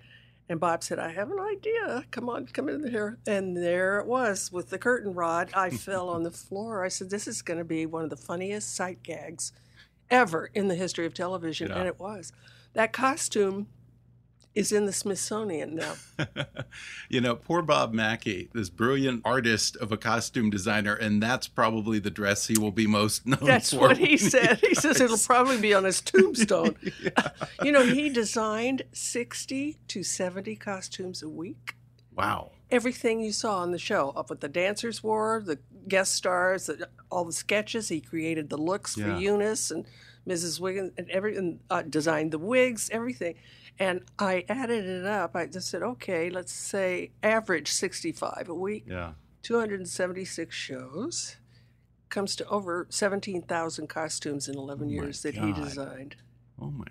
[0.49, 2.05] And Bob said, I have an idea.
[2.11, 3.19] Come on, come in here.
[3.27, 5.51] And there it was with the curtain rod.
[5.53, 6.83] I fell on the floor.
[6.83, 9.53] I said, This is going to be one of the funniest sight gags
[10.11, 11.69] ever in the history of television.
[11.69, 11.79] Yeah.
[11.79, 12.33] And it was.
[12.73, 13.69] That costume
[14.59, 15.95] is in the Smithsonian now.
[17.09, 21.99] you know, poor Bob Mackie, this brilliant artist of a costume designer, and that's probably
[21.99, 23.81] the dress he will be most known That's for.
[23.81, 24.59] what he said.
[24.61, 26.77] He says it'll probably be on his tombstone.
[27.63, 31.75] you know, he designed 60 to 70 costumes a week.
[32.17, 32.51] Wow.
[32.73, 36.89] everything you saw on the show, up what the dancers wore, the guest stars, the,
[37.13, 37.89] all the sketches.
[37.91, 39.05] He created the looks Yeah.
[39.15, 39.87] for Eunice and
[40.27, 40.59] Mrs.
[40.59, 43.37] Wiggins, and every and, uh, designed the wigs, everything.
[43.79, 45.37] And I added it up.
[45.37, 49.13] I just said, okay, let's say average 65 a week, Yeah.
[49.43, 51.37] 276 shows,
[52.09, 56.17] comes to over 17,000 costumes in 11 Oh years that he designed.
[56.61, 56.87] Oh my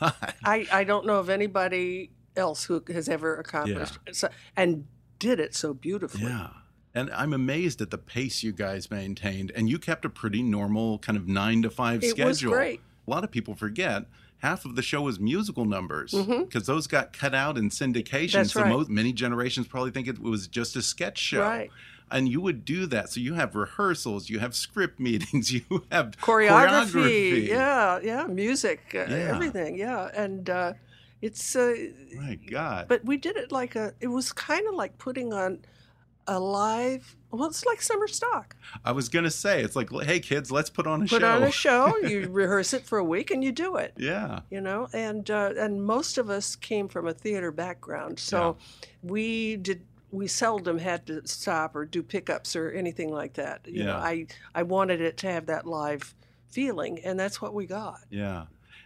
[0.00, 0.34] God.
[0.44, 4.86] I, I don't know of anybody else who has ever accomplished so, and
[5.18, 6.22] did it so beautifully.
[6.24, 6.48] Yeah.
[6.94, 9.52] And I'm amazed at the pace you guys maintained.
[9.54, 12.28] And you kept a pretty normal kind of nine to five It schedule.
[12.28, 12.80] was great.
[13.06, 14.06] A lot of people forget
[14.42, 18.02] half of the show was musical numbers because those got cut out in syndication.
[18.28, 18.36] Mm-hmm.
[18.38, 18.68] That's so right.
[18.70, 21.40] most, many generations probably think it was just a sketch show.
[21.42, 21.70] Right.
[22.10, 23.08] And you would do that.
[23.08, 27.48] So you have rehearsals, you have script meetings, you have choreography, choreography.
[27.48, 29.32] yeah yeah music uh, Yeah.
[29.34, 30.72] everything yeah and uh,
[31.22, 31.74] it's uh,
[32.16, 32.88] My God.
[32.88, 35.60] but we did it like a it was kind of like putting on
[36.26, 38.54] a live well it's like summer stock
[38.84, 41.28] I was to say, it's like, hey, kids, let's put on a put show.
[41.28, 44.40] on a show you rehearse it for a week and you do it Yeah.
[44.50, 48.56] you know and uh, and most of us came from a theater background so
[49.02, 49.82] we did
[50.12, 54.04] we seldom had to stop or do pickups or anything like that you know Yeah.
[54.12, 56.14] i i wanted it to have that live
[56.50, 58.44] feeling and that's what we got Yeah.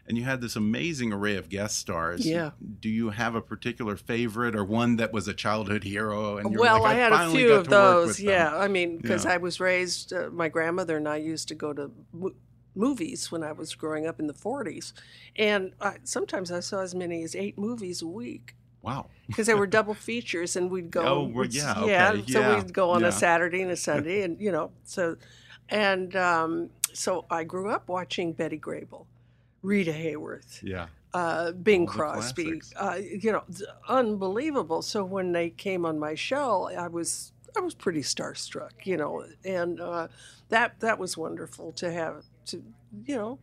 [0.09, 2.25] And you had this amazing array of guest stars.
[2.25, 2.51] Yeah.
[2.81, 6.37] Do you have a particular favorite or one that was a childhood hero?
[6.38, 8.09] And you're well, like, I had a few of those.
[8.09, 9.33] with them." Yeah, I mean, because Yeah.
[9.33, 12.35] I was raised, uh, my grandmother and I used to go to mo-
[12.77, 14.92] movies when I was growing up in the 40s.
[15.35, 19.07] And I, sometimes I saw as many as eight movies a week Wow.
[19.27, 21.01] because they were double features and we'd go.
[21.07, 23.09] Oh, well, we'd- yeah, Yeah, so yeah, we'd go on yeah.
[23.09, 25.16] a Saturday and a Sunday and, you know, so,
[25.69, 29.07] and um, so I grew up watching Betty Grable,
[29.66, 30.87] Rita Hayworth, Yeah.
[31.12, 33.42] uh, Bing Crosby, uh, you know,
[33.88, 34.83] unbelievable.
[34.83, 39.24] So when they came on my show, I was I was pretty starstruck, you know,
[39.44, 40.09] and uh,
[40.50, 42.62] that that was wonderful to have to
[43.05, 43.38] you know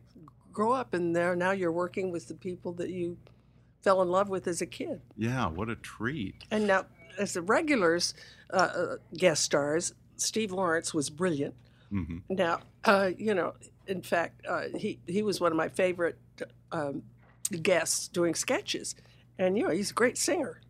[0.52, 3.18] grow up in there now you're working with the people that you
[3.82, 5.48] fell in love with as a kid, Yeah.
[5.48, 6.36] What a treat.
[6.50, 6.86] and now
[7.18, 8.14] as the regulars
[8.50, 11.54] uh, uh, guest stars, Steve Lawrence was brilliant.
[11.90, 13.54] hmm Now, uh, you know,
[13.86, 16.18] in fact, uh, he he was one of my favorite
[16.72, 17.02] um,
[17.62, 18.94] guests doing sketches,
[19.38, 20.60] and you know, he's a great singer.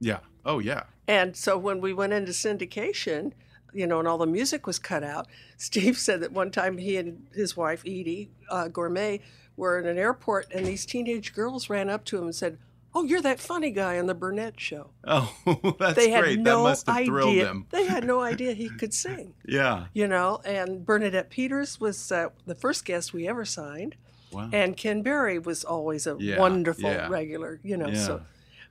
[0.00, 0.18] Yeah.
[0.44, 0.84] Oh, yeah.
[1.06, 3.32] And so when we went into syndication,
[3.72, 6.96] you know, and all the music was cut out, Steve said that one time he
[6.96, 9.20] and his wife, Eydie uh, Gormé,
[9.56, 12.58] were in an airport and these teenage girls ran up to him and said,
[12.94, 14.90] Oh, you're that funny guy on the Burnett show.
[15.04, 15.34] Oh,
[15.78, 16.38] that's they had great.
[16.40, 17.44] no that must have thrilled idea.
[17.46, 17.66] them.
[17.70, 19.34] They had no idea he could sing.
[19.46, 19.86] Yeah.
[19.94, 23.96] You know, and Bernadette Peters was uh, the first guest we ever signed,
[24.30, 24.50] Wow.
[24.52, 27.08] and Ken Berry was always a Yeah, wonderful yeah.
[27.08, 27.60] regular.
[27.62, 28.04] You know, Yeah.
[28.06, 28.22] so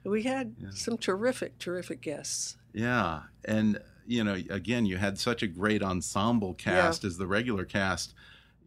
[0.04, 2.58] we had some terrific, terrific guests.
[2.74, 7.66] Yeah, and you know, again, you had such a great ensemble cast as the regular
[7.66, 8.14] cast.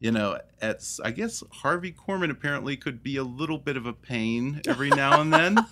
[0.00, 3.92] You know, at I guess Harvey Korman apparently could be a little bit of a
[3.92, 5.58] pain every now and then.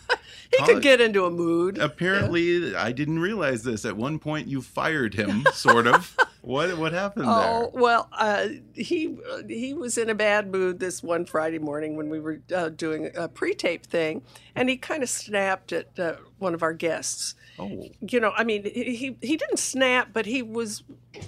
[0.51, 0.67] He Huh?
[0.67, 1.79] could get into a mood.
[1.79, 3.87] Apparently, I didn't realize this.
[3.87, 6.15] At one point, you fired him, sort of.
[6.43, 7.53] what what happened Oh there?
[7.53, 9.17] Oh well, uh, he
[9.49, 13.11] he was in a bad mood this one Friday morning when we were uh, doing
[13.17, 14.23] a pre-tape thing,
[14.55, 17.35] and he kind of snapped at uh, one of our guests.
[17.59, 20.83] Oh, You know, I mean, he he didn't snap, but he was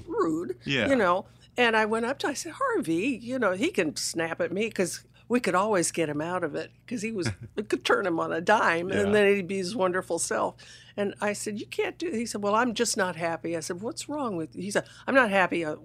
[0.06, 0.56] rude.
[0.64, 0.88] Yeah.
[0.88, 1.24] You know,
[1.56, 4.66] and I went up to I said, Harvey, you know, he can snap at me
[4.68, 5.04] because.
[5.26, 8.20] We could always get him out of it because he was, it could turn him
[8.20, 9.00] on a dime Yeah.
[9.00, 10.54] and then he'd be his wonderful self.
[10.98, 13.56] And I said, You can't do He said, Well, I'm just not happy.
[13.56, 14.60] I said, What's wrong with you?
[14.62, 15.76] He said, I'm not happy uh,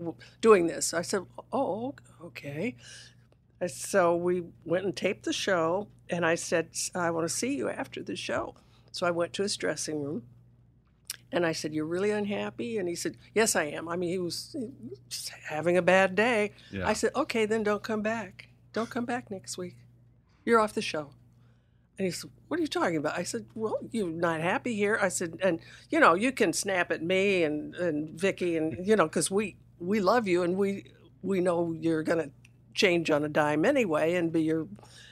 [0.41, 0.93] doing this.
[0.93, 1.21] I said,
[1.53, 2.75] Oh, okay.
[3.61, 7.55] And So we went and taped the show, and I said, I want to see
[7.55, 8.55] you after the show.
[8.91, 10.23] So I went to his dressing room,
[11.31, 12.77] and I said, You're really unhappy?
[12.77, 13.87] And he said, Yes, I am.
[13.87, 14.55] I mean, he was
[15.09, 16.51] just having a bad day.
[16.71, 16.87] Yeah.
[16.87, 18.49] I said, Okay, then don't come back.
[18.73, 19.75] Don't come back next week.
[20.45, 21.11] You're off the show.
[21.97, 23.17] And he said, What are you talking about?
[23.17, 24.97] I said, Well, you're not happy here.
[25.01, 28.95] I said, And, you know, you can snap at me and, and Vicki, and, you
[28.95, 30.85] know, because we, we love you and we,
[31.21, 32.31] we know you're going to
[32.73, 34.67] change on a dime anyway and be your,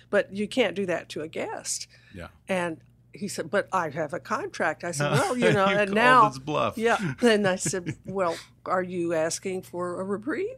[0.09, 1.87] but you can't do that to a guest.
[2.15, 2.27] yeah.
[2.47, 2.77] And
[3.17, 4.83] he said, But I have a contract.
[4.83, 6.27] I said, Well, you know, You and now.
[6.29, 6.77] his bluff.
[6.77, 6.97] Yeah.
[7.21, 10.55] And I said, Well, are you asking for a reprieve?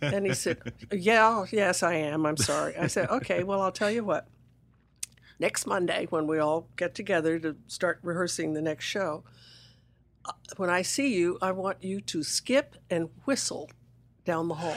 [0.00, 0.58] And he said,
[0.92, 2.26] Yeah, yes, I am.
[2.26, 2.76] I'm sorry.
[2.76, 4.28] I said, Okay, well, I'll tell you what.
[5.38, 9.24] Next Monday, when we all get together to start rehearsing the next show,
[10.24, 13.68] uh, when I see you, I want you to skip and whistle
[14.24, 14.76] down the hall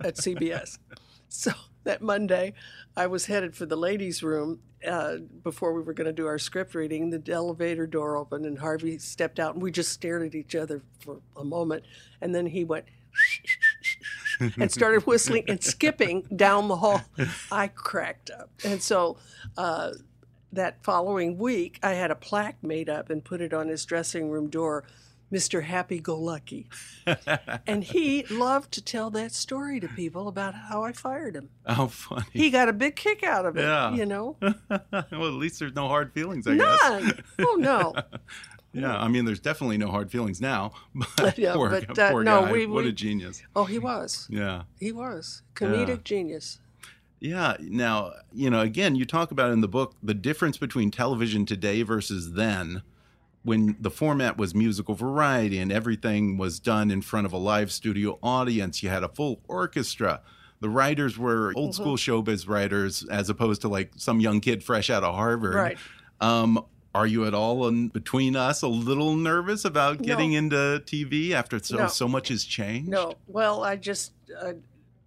[0.00, 0.78] at CBS.
[1.30, 1.50] So
[1.88, 2.52] that Monday,
[2.96, 6.38] I was headed for the ladies' room uh, before we were going to do our
[6.38, 7.08] script reading.
[7.08, 10.82] The elevator door opened, and Harvey stepped out, and we just stared at each other
[11.00, 11.84] for a moment.
[12.20, 12.84] And then he went
[14.58, 17.00] and started whistling and skipping down the hall.
[17.50, 18.50] I cracked up.
[18.62, 19.16] And so
[19.56, 19.92] uh,
[20.52, 24.28] that following week, I had a plaque made up and put it on his dressing
[24.30, 24.84] room door.
[25.32, 25.62] Mr.
[25.64, 26.68] Happy Go Lucky.
[27.66, 31.50] and he loved to tell that story to people about how I fired him.
[31.66, 32.24] How funny.
[32.32, 33.92] He got a big kick out of it, Yeah.
[33.94, 34.36] you know?
[34.40, 34.52] well,
[35.02, 36.80] at least there's no hard feelings, I guess.
[36.82, 37.22] None.
[37.40, 37.94] Oh, no.
[38.74, 40.72] Yeah, I mean, there's definitely no hard feelings now.
[41.16, 42.52] But Yeah, poor, but, uh, poor no, guy.
[42.52, 43.42] we- what a genius.
[43.56, 44.28] Oh, he was.
[44.30, 44.64] Yeah.
[44.78, 45.42] He was.
[45.54, 45.96] Comedic Yeah.
[46.04, 46.60] genius.
[47.18, 47.56] Yeah.
[47.60, 51.82] Now, you know, again, you talk about in the book the difference between television today
[51.82, 52.82] versus then
[53.42, 57.70] when the format was musical variety and everything was done in front of a live
[57.72, 58.82] studio audience.
[58.82, 60.20] You had a full orchestra.
[60.60, 61.58] The writers were Mm-hmm.
[61.58, 65.54] old school showbiz writers as opposed to like some young kid fresh out of Harvard.
[65.54, 65.78] Right.
[66.20, 70.38] Um, are you at all in between us a little nervous about getting No.
[70.38, 71.86] into TV after so, No.
[71.86, 72.88] so much has changed?
[72.88, 74.54] No, well, I just, uh,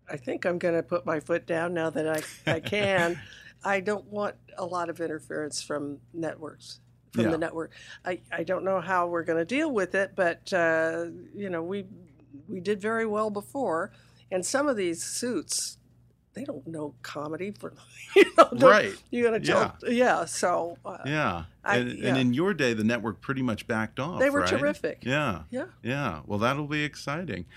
[0.10, 2.08] I think I'm going to put my foot down now that
[2.48, 3.20] I, I can.
[3.64, 6.80] I don't want a lot of interference from networks,
[7.12, 7.32] from Yeah.
[7.32, 7.72] the network.
[8.06, 11.62] I, I don't know how we're going to deal with it, but uh, you know,
[11.64, 11.86] we
[12.48, 13.92] we did very well before,
[14.32, 15.78] and some of these suits.
[16.34, 17.74] They don't know comedy for,
[18.16, 18.48] you know.
[18.54, 18.94] Right.
[19.10, 20.24] You got to tell, yeah.
[20.24, 21.44] So uh, Yeah.
[21.66, 22.08] I- and, yeah.
[22.08, 24.22] and in your day, the network pretty much backed off.
[24.22, 24.50] They were right?
[24.50, 25.00] terrific.
[25.04, 25.42] Yeah.
[25.50, 25.66] yeah.
[25.84, 26.22] Yeah.
[26.26, 27.48] Well, that'll be exciting.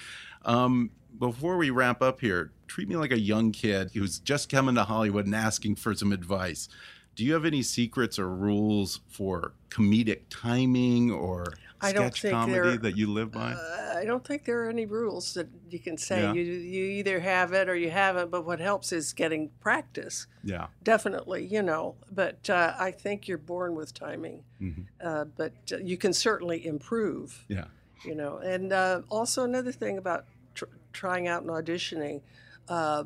[0.44, 4.74] Um, before we wrap up here, treat me like a young kid who's just coming
[4.74, 6.68] to Hollywood and asking for some advice.
[7.14, 12.76] Do you have any secrets or rules for comedic timing or I sketch comedy there-
[12.78, 13.52] that you live by?
[13.52, 16.22] Uh, I don't think there are any rules that you can say.
[16.22, 16.32] Yeah.
[16.32, 18.30] You you either have it or you haven't.
[18.30, 20.26] But what helps is getting practice.
[20.42, 20.66] yeah.
[20.82, 21.94] Definitely, you know.
[22.10, 24.42] But uh, I think you're born with timing.
[24.60, 24.86] Mhm.
[25.02, 27.44] Uh, but uh, you can certainly improve.
[27.48, 27.66] Yeah.
[28.04, 28.38] You know.
[28.38, 30.24] And uh, also another thing about
[30.54, 32.22] tr- trying out and auditioning,
[32.68, 33.04] uh,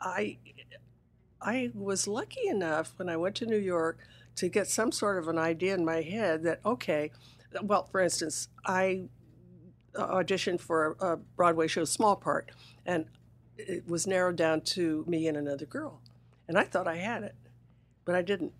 [0.00, 0.38] I
[1.44, 3.98] I was lucky enough when I went to New York
[4.36, 7.10] to get some sort of an idea in my head that okay,
[7.62, 9.08] well, for instance, I
[9.94, 12.50] auditioned for a, Broadway show, small part,
[12.86, 13.06] and
[13.58, 16.00] it was narrowed down to me and another girl,
[16.48, 17.34] and I thought I had it,
[18.04, 18.52] but I didn't.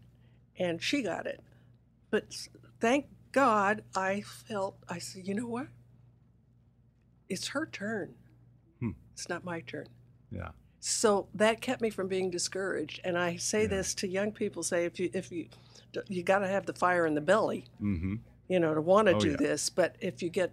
[0.58, 1.40] and she got it.
[2.10, 2.24] But
[2.80, 5.68] thank God I felt, I said, you know what?
[7.30, 8.14] It's her turn.
[8.80, 8.90] Hmm.
[9.14, 9.86] It's not my turn.
[10.30, 10.50] Yeah.
[10.84, 13.00] So that kept me from being discouraged.
[13.04, 13.68] And I say Yeah.
[13.68, 15.46] this to young people: say if you if you
[16.08, 18.16] you got to have the fire in the belly, Mm-hmm.
[18.48, 19.36] you know, to want to Oh, do yeah.
[19.36, 19.70] this.
[19.70, 20.52] But if you get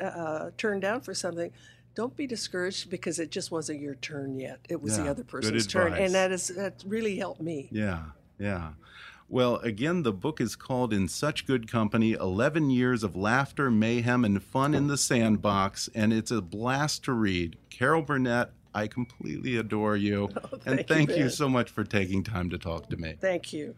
[0.00, 1.52] uh, turned down for something,
[1.94, 4.60] don't be discouraged because it just wasn't your turn yet.
[4.70, 7.68] It was Yeah, the other person's turn, and that is that really helped me.
[7.70, 8.04] Yeah,
[8.38, 8.70] yeah.
[9.30, 14.24] Well, again, the book is called In Such Good Company 11 Years of Laughter, Mayhem,
[14.24, 17.58] and Fun in the Sandbox, and it's a blast to read.
[17.68, 20.28] Carol Burnett, I completely adore you.
[20.36, 21.30] Oh, and thank you, thank you Ben.
[21.30, 23.14] so much for taking time to talk to me.
[23.20, 23.74] Thank you.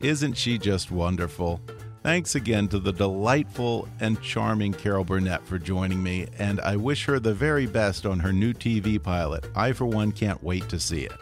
[0.00, 1.60] Isn't she just wonderful?
[2.02, 7.04] Thanks again to the delightful and charming Carol Burnett for joining me, and I wish
[7.04, 9.46] her the very best on her new TV pilot.
[9.54, 11.12] I, for one, can't wait to see it.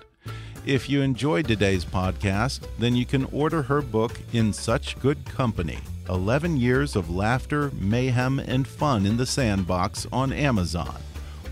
[0.64, 5.78] If you enjoyed today's podcast, then you can order her book, In Such Good Company
[6.10, 11.00] 11 Years of Laughter, Mayhem, and Fun in the Sandbox on Amazon.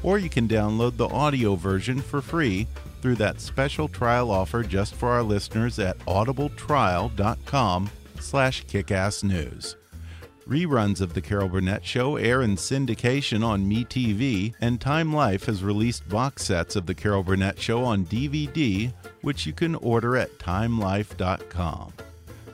[0.02, 2.66] Or you can download the audio version for free
[3.00, 7.90] through that special trial offer just for our listeners at audibletrial.com
[8.20, 9.76] slash kickassnews.
[10.48, 15.62] Reruns of The Carol Burnett Show air in syndication on MeTV, and Time Life has
[15.62, 20.38] released box sets of The Carol Burnett Show on DVD, which you can order at
[20.38, 21.92] timelife.com.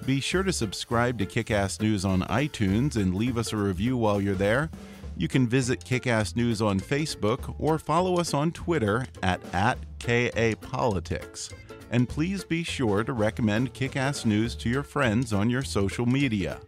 [0.07, 4.21] Be sure to subscribe to Kickass News on iTunes and leave us a review while
[4.21, 4.71] you're there.
[5.17, 11.55] You can visit Kickass News on Facebook or follow us on Twitter at, at KAPolitics.
[11.91, 16.61] And please be sure to recommend Kickass News to your friends on your social media.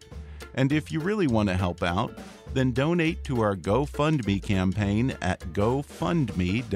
[0.55, 2.19] And if you really want to help out,
[2.55, 6.71] then donate to our GoFundMe campaign at gofundme.com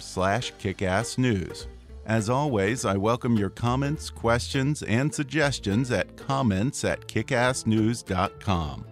[0.00, 1.66] slash kickassnews.
[2.04, 8.84] As always, I welcome your comments, questions, and suggestions at comments at kickassnews.com.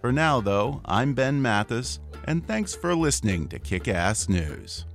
[0.00, 4.86] For now, though, I'm Ben Mathis, and thanks for listening to Kickass News.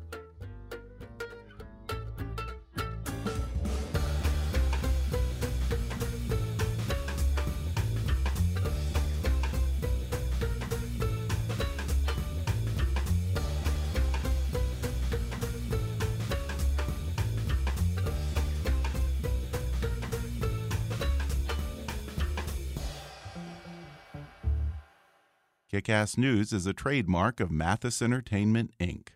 [25.91, 29.09] Kickass News is a trademark of Mathis Entertainment, Inc.